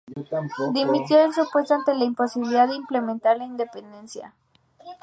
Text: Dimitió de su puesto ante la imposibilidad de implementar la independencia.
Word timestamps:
Dimitió 0.73 1.17
de 1.19 1.31
su 1.31 1.47
puesto 1.51 1.75
ante 1.75 1.93
la 1.93 2.05
imposibilidad 2.05 2.67
de 2.67 2.73
implementar 2.73 3.37
la 3.37 3.45
independencia. 3.45 4.33